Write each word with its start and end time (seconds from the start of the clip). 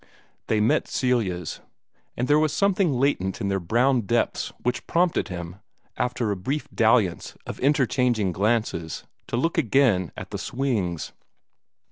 They 0.47 0.59
met 0.59 0.87
Celia's; 0.87 1.59
and 2.17 2.27
there 2.27 2.39
was 2.39 2.51
something 2.51 2.91
latent 2.95 3.39
in 3.39 3.49
their 3.49 3.59
brown 3.59 4.01
depths 4.07 4.51
which 4.63 4.87
prompted 4.87 5.27
him, 5.27 5.57
after 5.95 6.31
a 6.31 6.35
brief 6.35 6.67
dalliance 6.73 7.35
of 7.45 7.59
interchanging 7.59 8.31
glances, 8.31 9.03
to 9.27 9.37
look 9.37 9.59
again 9.59 10.11
at 10.17 10.31
the 10.31 10.39
swings. 10.39 11.11